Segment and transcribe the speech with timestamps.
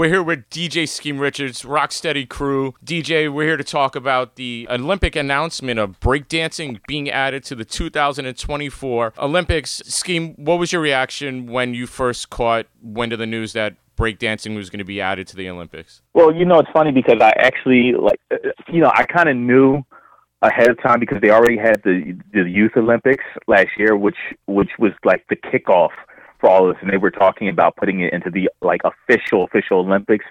[0.00, 2.74] We're here with DJ Skeme Richards, Rocksteady crew.
[2.82, 7.66] DJ, we're here to talk about the Olympic announcement of breakdancing being added to the
[7.66, 9.70] 2024 Olympics.
[9.84, 14.56] Scheme, what was your reaction when you first caught wind of the news that breakdancing
[14.56, 16.00] was going to be added to the Olympics?
[16.14, 18.22] Well, you know, it's funny because I actually like,
[18.72, 19.82] you know, I kind of knew
[20.40, 24.70] ahead of time because they already had the the Youth Olympics last year, which which
[24.78, 25.90] was like the kickoff
[26.40, 29.44] for all of this, and they were talking about putting it into the like official
[29.44, 30.24] official Olympics.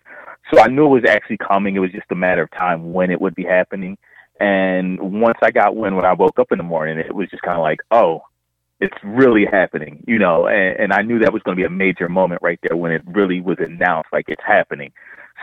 [0.53, 1.75] So I knew it was actually coming.
[1.75, 3.97] It was just a matter of time when it would be happening.
[4.39, 7.43] And once I got wind, when I woke up in the morning, it was just
[7.43, 8.23] kind of like, oh,
[8.79, 10.47] it's really happening, you know.
[10.47, 12.91] And, and I knew that was going to be a major moment right there when
[12.91, 14.91] it really was announced, like it's happening.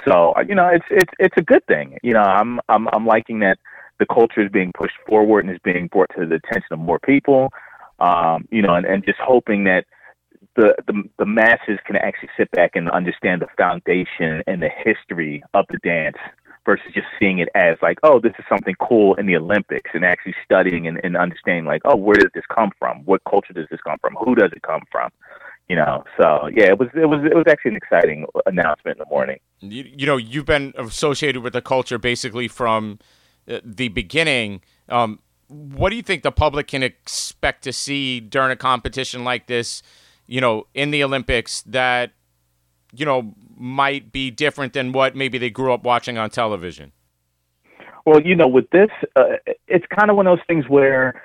[0.07, 1.99] So you know, it's it's it's a good thing.
[2.03, 3.59] You know, I'm I'm I'm liking that
[3.99, 6.99] the culture is being pushed forward and is being brought to the attention of more
[6.99, 7.51] people.
[7.99, 9.87] Um, you know, and, and just hoping that
[10.57, 15.43] the, the the masses can actually sit back and understand the foundation and the history
[15.55, 16.17] of the dance
[16.65, 20.05] versus just seeing it as like, oh, this is something cool in the Olympics and
[20.05, 23.03] actually studying and, and understanding like, oh, where does this come from?
[23.05, 24.17] What culture does this come from?
[24.17, 25.11] Who does it come from?
[25.69, 28.99] You know, so yeah, it was it was it was actually an exciting announcement in
[28.99, 29.39] the morning.
[29.61, 33.01] You, you know, you've been associated with the culture basically from
[33.51, 34.61] uh, the beginning.
[34.89, 39.47] Um, what do you think the public can expect to see during a competition like
[39.47, 39.83] this?
[40.27, 42.13] You know, in the Olympics that,
[42.93, 46.93] you know, might be different than what maybe they grew up watching on television?
[48.05, 51.21] Well, you know, with this, uh, it's kind of one of those things where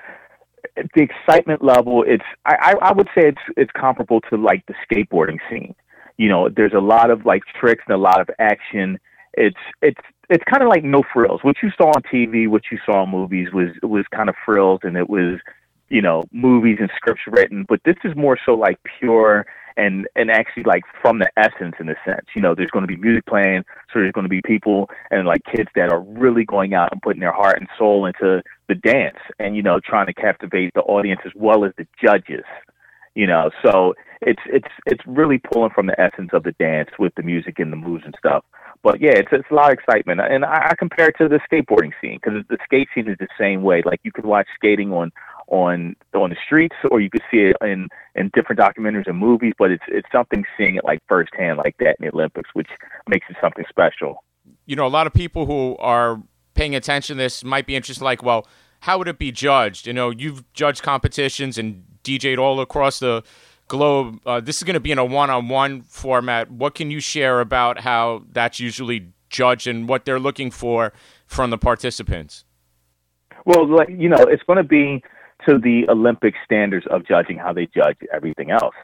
[0.76, 5.38] the excitement level, it's I, I would say it's it's comparable to like the skateboarding
[5.48, 5.74] scene.
[6.16, 8.98] You know, there's a lot of like tricks and a lot of action.
[9.34, 11.40] It's it's it's kind of like no frills.
[11.42, 14.80] What you saw on TV, what you saw in movies was was kind of frills,
[14.82, 15.38] and it was
[15.92, 19.44] you know, movies and scripts written, but this is more so like pure
[19.76, 22.26] and and actually like from the essence in a sense.
[22.34, 25.26] You know, there's going to be music playing, so there's going to be people and
[25.26, 28.74] like kids that are really going out and putting their heart and soul into the
[28.74, 32.44] dance, and you know, trying to captivate the audience as well as the judges.
[33.14, 33.92] You know, so
[34.22, 37.70] it's it's it's really pulling from the essence of the dance with the music and
[37.70, 38.44] the moves and stuff.
[38.82, 41.38] But yeah, it's it's a lot of excitement, and I, I compare it to the
[41.50, 43.82] skateboarding scene because the skate scene is the same way.
[43.84, 45.12] Like you could watch skating on
[45.52, 49.52] on on the streets, or you could see it in in different documentaries and movies.
[49.58, 52.68] But it's it's something seeing it like firsthand like that in the Olympics, which
[53.06, 54.24] makes it something special.
[54.66, 56.20] You know, a lot of people who are
[56.54, 58.02] paying attention to this might be interested.
[58.02, 58.48] Like, well,
[58.80, 59.86] how would it be judged?
[59.86, 63.22] You know, you've judged competitions and DJed all across the
[63.68, 64.20] globe.
[64.24, 66.50] Uh, this is going to be in a one-on-one format.
[66.50, 70.92] What can you share about how that's usually judged and what they're looking for
[71.26, 72.44] from the participants?
[73.44, 75.02] Well, like you know, it's going to be
[75.46, 78.74] to the Olympic standards of judging how they judge everything else.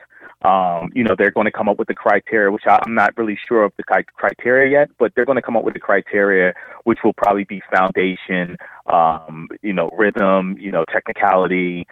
[0.42, 3.36] Um, you know, they're going to come up with the criteria, which I'm not really
[3.48, 6.54] sure of the criteria yet, but they're going to come up with the criteria,
[6.84, 11.86] which will probably be foundation, um, you know, rhythm, you know, technicality.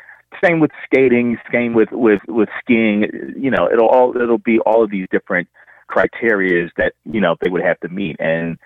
[0.44, 3.34] Same with skating, same with with with skiing.
[3.36, 5.48] You know, it'll all it'll be all of these different
[5.90, 8.58] criterias that you know they would have to meet, and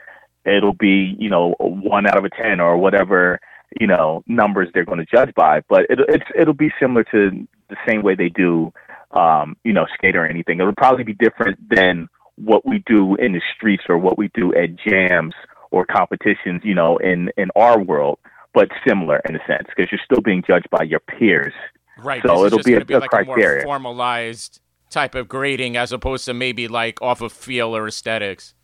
[0.45, 3.41] it'll be you know one out of a ten or whatever
[3.79, 5.61] you know numbers they're going to judge by.
[5.69, 8.73] But it, it's it'll be similar to the same way they do
[9.13, 10.61] um, you know skate or anything.
[10.61, 14.55] It'll probably be different than what we do in the streets or what we do
[14.55, 15.35] at jams
[15.71, 16.63] or competitions.
[16.65, 18.19] You know, in in our world,
[18.55, 21.55] but similar in a sense because you're still being judged by your peers.
[22.03, 22.23] Right.
[22.25, 23.63] So it'll be a, be a like criteria.
[23.63, 24.61] A more formalized
[24.91, 28.55] type of grading as opposed to maybe like off of feel or aesthetics.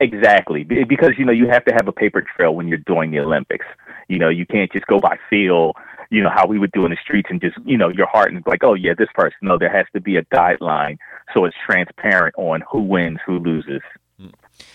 [0.00, 3.20] Exactly, because you know you have to have a paper trail when you're doing the
[3.20, 3.64] Olympics.
[4.08, 5.72] You know, you can't just go by feel.
[6.10, 8.32] You know how we would do in the streets and just you know your heart
[8.32, 9.38] and like, oh yeah, this person.
[9.42, 10.98] No, there has to be a guideline
[11.32, 13.80] so it's transparent on who wins, who loses.
[14.18, 14.28] Hmm.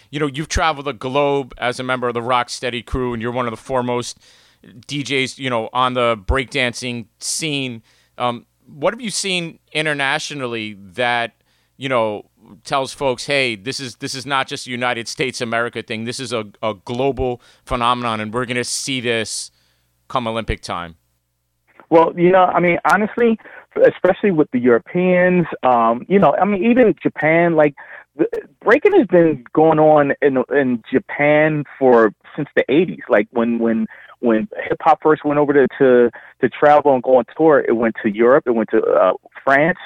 [0.09, 3.31] You know, you've traveled the globe as a member of the Rocksteady crew, and you're
[3.31, 4.19] one of the foremost
[4.63, 5.37] DJs.
[5.37, 7.83] You know, on the breakdancing scene.
[8.17, 11.33] Um, what have you seen internationally that
[11.77, 12.28] you know
[12.63, 16.05] tells folks, hey, this is this is not just a United States America thing.
[16.05, 19.51] This is a, a global phenomenon, and we're going to see this
[20.07, 20.95] come Olympic time.
[21.89, 23.39] Well, you know, I mean, honestly,
[23.75, 27.75] especially with the Europeans, um, you know, I mean, even Japan, like
[28.61, 33.01] breaking has been going on in in Japan for since the '80s.
[33.09, 33.87] Like when when
[34.19, 36.11] when hip hop first went over to, to
[36.41, 39.13] to travel and go on tour, it went to Europe, it went to uh,
[39.43, 39.79] France,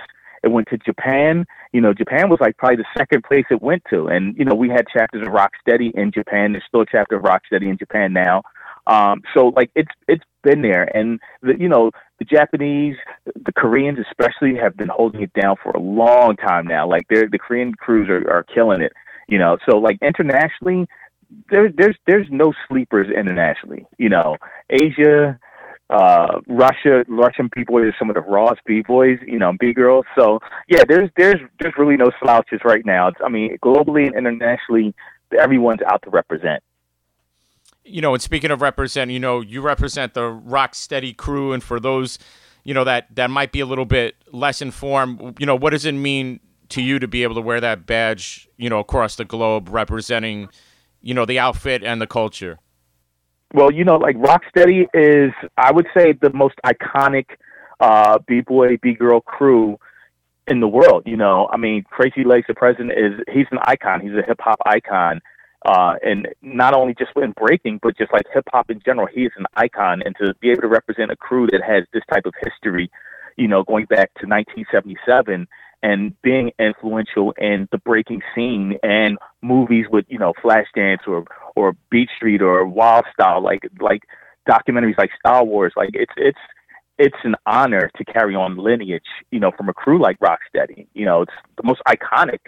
[0.44, 1.46] it went to Japan.
[1.74, 4.08] You know, Japan was like probably the second place it went to.
[4.08, 6.54] And, you know, we had chapters of Rocksteady in Japan.
[6.54, 8.44] There's still a chapter of Rocksteady in Japan now.
[8.86, 13.98] Um, so like it's it's been there, and the, you know the Japanese, the Koreans
[14.00, 16.88] especially have been holding it down for a long time now.
[16.88, 18.92] Like they're the Korean crews are, are killing it.
[19.30, 20.88] You know, so like internationally,
[21.50, 23.86] there, there's there's no sleepers internationally.
[23.98, 24.36] You know,
[24.70, 25.40] Asia,
[25.94, 29.20] uh, Russia, Russian boys are some of the rawest b boys.
[29.28, 30.06] You know, b girls.
[30.18, 33.10] So yeah, there's there's there's really no slouches right now.
[33.10, 34.96] It's, I mean, globally and internationally,
[35.40, 36.64] everyone's out to represent.
[37.86, 41.62] You know, and speaking of represent, you know, you represent the Rock Steady crew, and
[41.62, 42.18] for those,
[42.64, 45.86] you know, that that might be a little bit less informed, you know, what does
[45.86, 49.26] it mean to you to be able to wear that badge, you know, across the
[49.26, 50.50] globe, representing,
[51.02, 52.58] you know, the outfit and the culture?
[53.54, 57.26] Well, you know, like Rocksteady is, I would say, the most iconic
[57.80, 59.78] uh, b-boy, b-girl crew
[60.48, 61.04] in the world.
[61.06, 64.02] You know, I mean, Crazy Legs, the president, is he's an icon.
[64.02, 65.22] He's a hip hop icon,
[65.66, 69.26] uh, and not only just in breaking, but just like hip hop in general, he
[69.26, 70.02] is an icon.
[70.04, 72.90] And to be able to represent a crew that has this type of history,
[73.38, 75.48] you know, going back to 1977
[75.84, 81.26] and being influential in the breaking scene and movies with you know Flashdance or
[81.56, 84.04] or Beat Street or Wild Style, like like
[84.50, 85.74] documentaries like Style Wars.
[85.76, 86.40] Like it's it's
[86.98, 90.88] it's an honor to carry on lineage, you know, from a crew like Rocksteady.
[90.94, 92.40] You know, it's the most iconic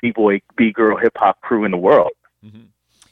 [0.00, 2.12] b-boy, b-girl hip hop crew in the world.
[2.44, 2.62] Mm-hmm.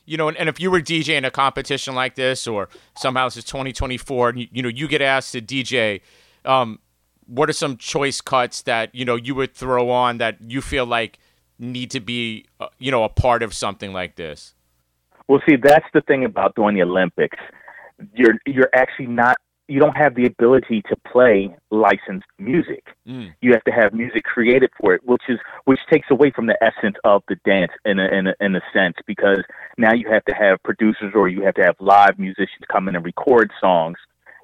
[0.06, 3.36] You know, and, and if you were DJing a competition like this, or somehow it's
[3.36, 6.00] 2024, and you, you know you get asked to DJ,
[6.46, 6.78] um,
[7.28, 10.86] what are some choice cuts that you know you would throw on that you feel
[10.86, 11.18] like
[11.58, 14.54] need to be, uh, you know, a part of something like this?
[15.26, 17.38] Well, see, that's the thing about doing the Olympics.
[18.14, 19.36] You're you're actually not
[19.70, 22.86] you don't have the ability to play licensed music.
[23.06, 23.34] Mm.
[23.42, 26.56] You have to have music created for it, which is which takes away from the
[26.62, 29.42] essence of the dance in a, in a, in a sense because
[29.76, 32.96] now you have to have producers or you have to have live musicians come in
[32.96, 33.98] and record songs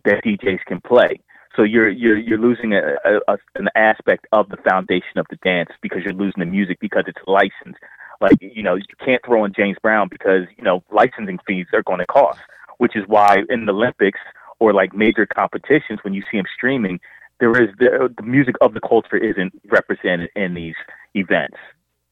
[0.04, 1.20] that DJs can play.
[1.56, 2.96] So you're you're you're losing a,
[3.28, 7.04] a, an aspect of the foundation of the dance because you're losing the music because
[7.06, 7.80] it's licensed.
[8.20, 11.82] Like you know you can't throw in James Brown because you know licensing fees are
[11.82, 12.40] going to cost.
[12.78, 14.18] Which is why in the Olympics
[14.58, 16.98] or like major competitions, when you see him streaming,
[17.38, 20.74] there is the, the music of the culture isn't represented in these
[21.14, 21.56] events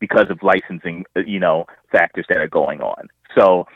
[0.03, 3.07] because of licensing, uh, you know, factors that are going on.
[3.39, 3.67] So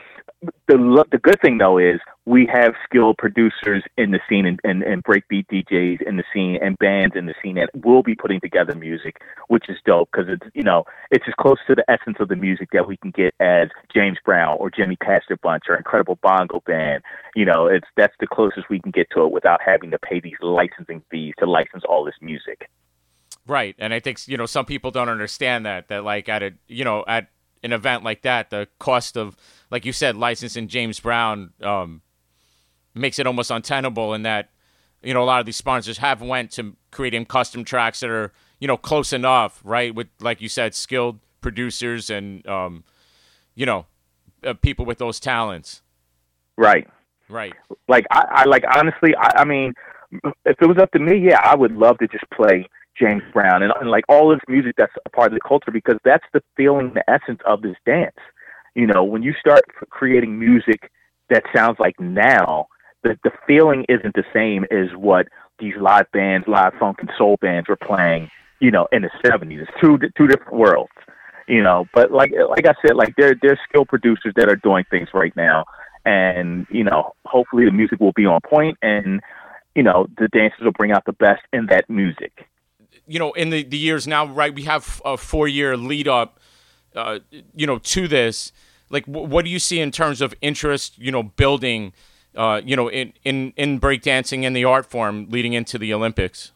[0.67, 4.83] the the good thing though is we have skilled producers in the scene and, and,
[4.83, 8.41] and breakbeat DJs in the scene and bands in the scene that will be putting
[8.41, 9.15] together music,
[9.47, 12.35] which is dope because it's you know it's as close to the essence of the
[12.35, 16.61] music that we can get as James Brown or Jimmy Castor Bunch or Incredible Bongo
[16.67, 17.01] Band.
[17.33, 20.19] You know, it's that's the closest we can get to it without having to pay
[20.19, 22.69] these licensing fees to license all this music.
[23.47, 26.51] Right, and I think you know some people don't understand that that like at a
[26.67, 27.29] you know at
[27.63, 29.35] an event like that, the cost of,
[29.69, 32.01] like you said, licensing James Brown um,
[32.93, 34.13] makes it almost untenable.
[34.13, 34.49] In that,
[35.01, 38.33] you know, a lot of these sponsors have went to creating custom tracks that are,
[38.59, 39.93] you know, close enough, right?
[39.93, 42.83] With like you said, skilled producers and, um,
[43.55, 43.85] you know,
[44.43, 45.81] uh, people with those talents.
[46.57, 46.87] Right.
[47.29, 47.53] Right.
[47.87, 49.73] Like I, I like honestly, I, I mean,
[50.45, 52.67] if it was up to me, yeah, I would love to just play
[52.99, 55.71] James Brown and, and like all of this music that's a part of the culture
[55.71, 58.17] because that's the feeling, the essence of this dance.
[58.75, 60.91] You know, when you start creating music
[61.29, 62.67] that sounds like now,
[63.03, 65.27] the the feeling isn't the same as what
[65.59, 68.29] these live bands, live funk and soul bands were playing.
[68.59, 70.91] You know, in the seventies, it's two two different worlds.
[71.47, 74.85] You know, but like like I said, like there there's skilled producers that are doing
[74.89, 75.65] things right now,
[76.05, 79.21] and you know, hopefully the music will be on point, and
[79.75, 82.47] you know, the dancers will bring out the best in that music
[83.07, 86.39] you know, in the, the years now, right, we have a four year lead up,
[86.95, 87.19] uh,
[87.55, 88.51] you know, to this.
[88.89, 91.93] Like, w- what do you see in terms of interest, you know, building,
[92.35, 96.51] uh, you know, in, in, in breakdancing and the art form leading into the Olympics?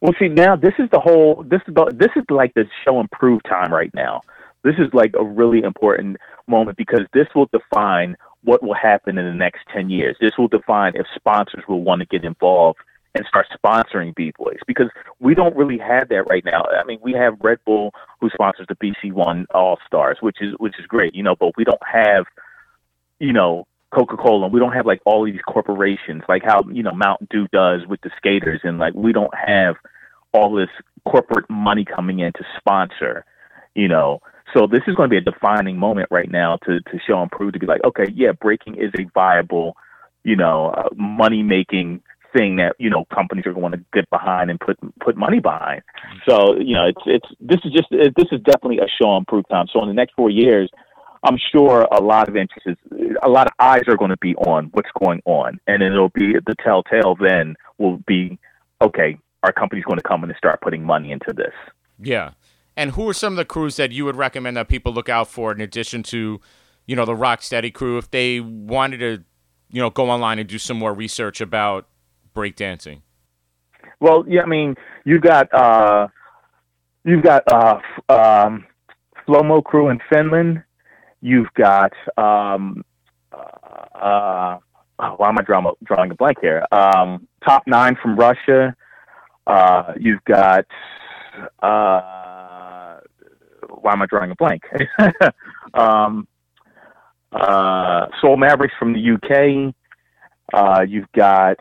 [0.00, 3.00] Well, see, now this is the whole, this is the, this is like the show
[3.00, 4.20] and prove time right now.
[4.62, 9.24] This is like a really important moment because this will define what will happen in
[9.24, 10.16] the next 10 years.
[10.20, 12.78] This will define if sponsors will want to get involved
[13.14, 14.88] and start sponsoring b-boys because
[15.18, 16.64] we don't really have that right now.
[16.64, 20.54] I mean, we have Red Bull who sponsors the BC One All Stars, which is
[20.58, 22.26] which is great, you know, but we don't have,
[23.18, 24.48] you know, Coca-Cola.
[24.48, 28.00] We don't have like all these corporations like how you know Mountain Dew does with
[28.02, 29.76] the skaters, and like we don't have
[30.32, 30.68] all this
[31.06, 33.24] corporate money coming in to sponsor,
[33.74, 34.20] you know.
[34.54, 37.30] So this is going to be a defining moment right now to to show and
[37.30, 39.76] prove to be like, okay, yeah, breaking is a viable,
[40.22, 42.02] you know, uh, money making
[42.38, 45.82] thing that you know companies are going to get behind and put put money behind.
[46.28, 49.24] So you know, it's it's this is just it, this is definitely a show on
[49.24, 49.66] proof time.
[49.72, 50.70] So in the next four years,
[51.24, 54.34] I'm sure a lot of interest is a lot of eyes are going to be
[54.36, 57.16] on what's going on, and it'll be the telltale.
[57.20, 58.38] Then will be
[58.80, 59.18] okay.
[59.42, 61.54] Our company's going to come in and start putting money into this.
[62.00, 62.32] Yeah.
[62.76, 65.28] And who are some of the crews that you would recommend that people look out
[65.28, 66.40] for in addition to,
[66.86, 69.24] you know, the Rocksteady crew if they wanted to,
[69.70, 71.88] you know, go online and do some more research about
[72.38, 73.02] breakdancing?
[74.00, 76.08] Well, yeah, I mean, you got uh,
[77.04, 78.64] you've got uh, um,
[79.26, 80.62] Flowmo crew in Finland.
[81.20, 82.84] You've got um,
[83.32, 84.58] uh,
[85.00, 86.64] oh, why am I drawing, drawing a blank here?
[86.70, 88.74] Um, top nine from Russia.
[89.46, 90.66] Uh, you've got
[91.60, 93.00] uh,
[93.68, 94.62] why am I drawing a blank?
[95.74, 96.28] um,
[97.32, 99.74] uh, Soul Mavericks from the UK.
[100.52, 101.56] Uh, you've got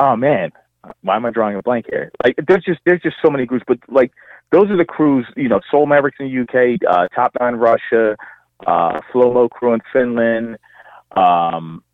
[0.00, 0.50] oh man,
[1.02, 2.10] why am I drawing a blank here?
[2.24, 4.12] Like there's just there's just so many groups, but like
[4.50, 5.26] those are the crews.
[5.36, 8.16] You know, Soul Mavericks in the UK, uh, Top Nine Russia,
[8.66, 10.58] uh, Flowmo crew in Finland.
[11.16, 11.84] Um,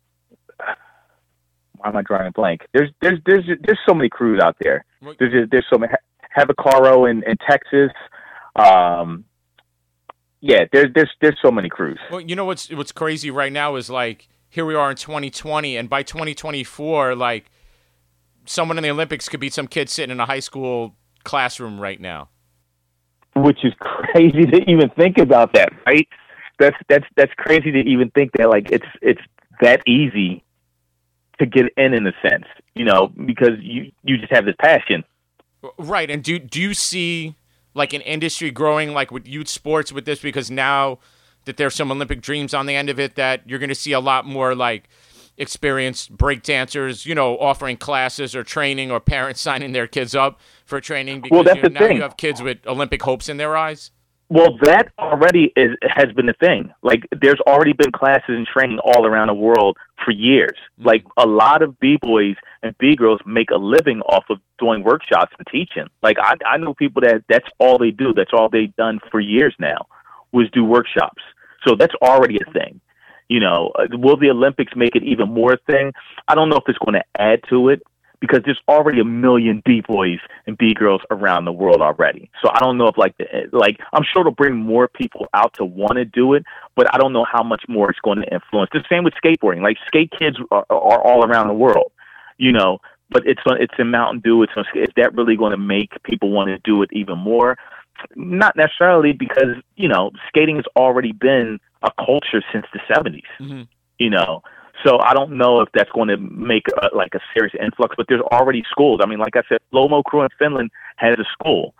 [1.77, 2.61] why am I drawing a blank?
[2.73, 4.85] There's there's there's there's so many crews out there.
[5.19, 5.93] There's just, there's so many.
[6.35, 7.91] Havikoro in, in Texas.
[8.55, 9.25] Um,
[10.39, 11.99] yeah, there's there's there's so many crews.
[12.11, 15.75] Well, you know what's what's crazy right now is like here we are in 2020,
[15.77, 17.49] and by 2024, like
[18.49, 21.99] someone in the Olympics could be some kid sitting in a high school classroom right
[21.99, 22.29] now.
[23.35, 26.07] Which is crazy to even think about that, right?
[26.59, 29.21] That's that's that's crazy to even think that like it's it's
[29.61, 30.43] that easy
[31.39, 35.03] to get in in a sense, you know, because you you just have this passion.
[35.77, 37.35] Right, and do do you see
[37.73, 40.97] like an industry growing like with youth sports with this because now
[41.45, 43.91] that there's some Olympic dreams on the end of it that you're going to see
[43.91, 44.89] a lot more like
[45.37, 50.39] experienced break dancers, you know, offering classes or training or parents signing their kids up
[50.65, 51.97] for training because well, that's you, the now thing.
[51.97, 53.91] you have kids with Olympic hopes in their eyes.
[54.29, 56.73] Well, that already is has been a thing.
[56.83, 60.57] Like, there's already been classes and training all around the world for years.
[60.81, 60.85] Mhm.
[60.85, 64.83] Like, a lot of b boys and b girls make a living off of doing
[64.83, 65.87] workshops and teaching.
[66.03, 68.13] Like, I I know people that that's all they do.
[68.13, 69.87] That's all they've done for years now,
[70.33, 71.23] was do workshops.
[71.65, 72.81] So that's already a thing.
[73.29, 75.93] You know, uh, will the Olympics make it even more a thing?
[76.27, 77.81] I don't know if it's going to add to it
[78.19, 82.29] because there's already a million b boys and b girls around the world already.
[82.41, 83.15] So I don't know if like
[83.51, 86.43] like I'm sure it'll bring more people out to want to do it,
[86.75, 88.69] but I don't know how much more it's going to influence.
[88.73, 89.61] The same with skateboarding.
[89.61, 91.91] Like skate kids are, are all around the world,
[92.37, 92.79] you know.
[93.09, 94.43] But it's it's in Mountain Dew.
[94.43, 97.57] It's on, is that really going to make people want to do it even more?
[98.15, 103.63] Not necessarily because you know skating has already been a culture since the 70s Mm-hmm.
[103.99, 104.41] you know.
[104.85, 108.05] So I don't know if that's going to make a, like a serious influx, but
[108.07, 108.99] there's already schools.
[109.01, 111.73] I mean, like I said, Lomo Crew in Finland has a school.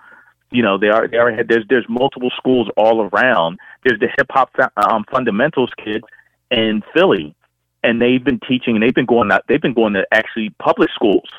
[0.49, 3.59] You know, they are they already there's there's multiple schools all around.
[3.83, 6.05] There's the hip hop um, fundamentals kids
[6.49, 7.35] in Philly,
[7.83, 9.43] and they've been teaching and they've been going out.
[9.47, 11.29] They've been going to actually public schools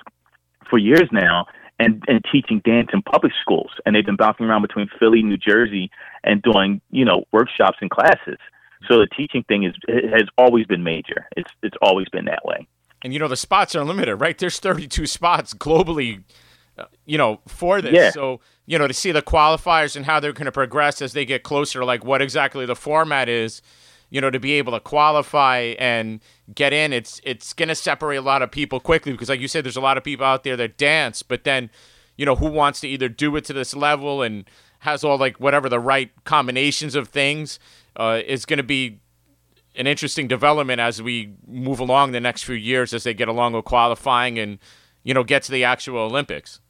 [0.69, 1.47] for years now
[1.78, 3.70] and and teaching dance in public schools.
[3.85, 5.90] And they've been bouncing around between Philly, New Jersey,
[6.25, 8.38] and doing you know workshops and classes.
[8.87, 11.28] So the teaching thing is has always been major.
[11.37, 12.66] It's it's always been that way.
[13.02, 14.37] And you know the spots are limited, right?
[14.37, 16.25] There's 32 spots globally,
[16.76, 17.92] uh, you know, for this.
[17.92, 18.11] Yeah.
[18.11, 21.25] So you know to see the qualifiers and how they're going to progress as they
[21.25, 23.62] get closer, like what exactly the format is,
[24.11, 26.21] you know, to be able to qualify and
[26.55, 29.49] get in, it's it's going to separate a lot of people quickly because, like you
[29.49, 31.71] said, there's a lot of people out there that dance, but then,
[32.17, 34.49] you know, who wants to either do it to this level and
[34.81, 37.59] has all like whatever the right combinations of things
[37.97, 39.00] uh, is going to be
[39.77, 43.53] an interesting development as we move along the next few years as they get along
[43.53, 44.59] with qualifying and
[45.05, 46.61] you know get to the actual Olympics.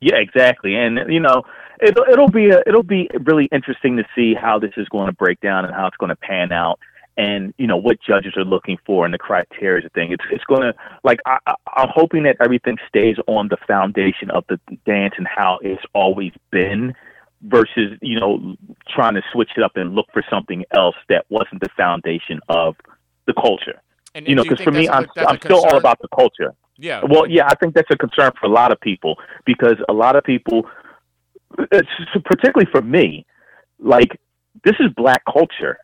[0.00, 0.74] Yeah, exactly.
[0.74, 1.42] And you know,
[1.82, 5.12] it'll it'll be a, it'll be really interesting to see how this is going to
[5.12, 6.78] break down and how it's going to pan out.
[7.16, 10.12] And you know what judges are looking for and the criteria thing.
[10.12, 14.30] It's it's going to like I, I, I'm hoping that everything stays on the foundation
[14.30, 16.94] of the dance and how it's always been,
[17.42, 18.56] versus you know
[18.88, 22.76] trying to switch it up and look for something else that wasn't the foundation of
[23.26, 23.80] the culture.
[24.14, 26.54] And, You know, because for me, I'm a I'm still all about the culture.
[26.78, 27.02] yeah.
[27.08, 30.16] Well, yeah, I think that's a concern for a lot of people because a lot
[30.16, 30.68] of people,
[31.56, 33.26] particularly for me,
[33.78, 34.20] like
[34.64, 35.78] this is black culture,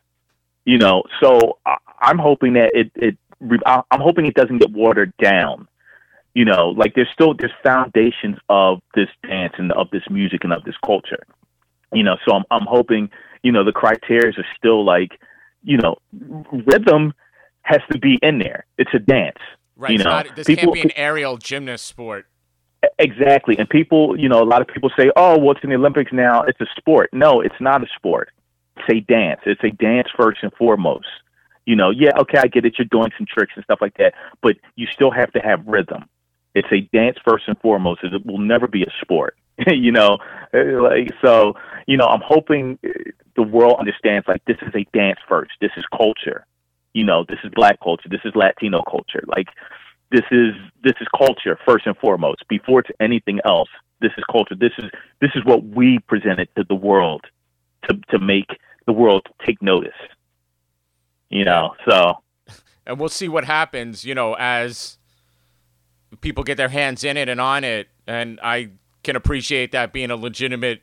[0.65, 1.03] you know.
[1.21, 1.57] So
[1.99, 3.17] I'm hoping that it, it,
[3.65, 5.67] I'm hoping it doesn't get watered down.
[6.33, 10.53] You know, like there's still there's foundations of this dance and of this music and
[10.53, 11.25] of this culture.
[11.93, 13.09] You know, so I'm I'm hoping
[13.43, 15.19] you know the criteria are still like,
[15.63, 15.95] you know,
[16.51, 17.13] rhythm
[17.63, 18.65] has to be in there.
[18.77, 19.37] It's a dance.
[19.75, 19.91] right.
[19.91, 22.27] you know, not, this people- can't be an aerial gymnast sport.
[22.99, 23.57] Exactly.
[23.57, 26.11] And people, you know, a lot of people say, oh, well, it's in the Olympics
[26.13, 26.43] now.
[26.43, 27.09] It's a sport.
[27.11, 28.29] No, it's not a sport.
[28.77, 29.41] It's a dance.
[29.45, 31.07] It's a dance first and foremost.
[31.65, 32.75] You know, yeah, okay, I get it.
[32.77, 36.05] You're doing some tricks and stuff like that, but you still have to have rhythm.
[36.55, 38.03] It's a dance first and foremost.
[38.03, 39.35] It will never be a sport.
[39.67, 40.19] you know,
[40.53, 41.55] eh, like so.
[41.87, 42.89] You know, I'm hoping eh,
[43.35, 45.51] the world understands like this is a dance first.
[45.59, 46.45] This is culture.
[46.93, 48.07] You know, this is black culture.
[48.09, 49.23] This is Latino culture.
[49.27, 49.47] Like
[50.11, 52.47] this is this is culture first and foremost.
[52.47, 53.69] Before it's anything else,
[54.01, 54.55] this is culture.
[54.55, 54.85] This is
[55.21, 57.25] this is what we presented to the world
[57.89, 58.47] to to make
[58.85, 59.91] the world take notice.
[61.29, 62.15] You know, so
[62.85, 64.97] and we'll see what happens, you know, as
[66.21, 68.69] people get their hands in it and on it and I
[69.03, 70.81] can appreciate that being a legitimate,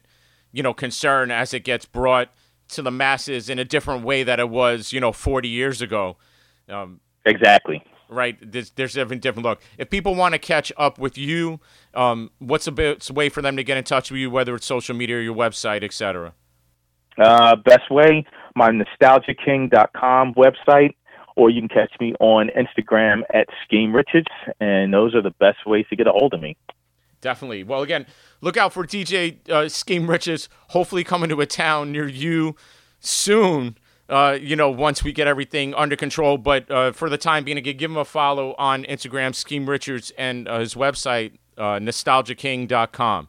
[0.52, 2.28] you know, concern as it gets brought
[2.68, 6.16] to the masses in a different way that it was, you know, 40 years ago.
[6.68, 7.82] Um, exactly.
[8.08, 8.36] Right.
[8.40, 9.60] There's, there's a different look.
[9.78, 11.60] If people want to catch up with you,
[11.94, 14.66] um, what's a best way for them to get in touch with you, whether it's
[14.66, 16.34] social media or your website, etc.?
[17.18, 18.24] Uh, best way,
[18.56, 20.94] my nostalgiaking.com website,
[21.36, 24.26] or you can catch me on Instagram at Skeme Richards,
[24.60, 26.56] and those are the best ways to get a hold of me.
[27.20, 27.64] Definitely.
[27.64, 28.06] Well, again,
[28.40, 32.54] look out for DJ uh, Skeme Richards, hopefully coming to a town near you
[33.00, 33.78] soon.
[34.08, 36.36] Uh, you know, once we get everything under control.
[36.36, 40.12] But uh, for the time being, again, give him a follow on Instagram, Skeme Richards,
[40.18, 43.28] and uh, his website, uh, nostalgiaking.com.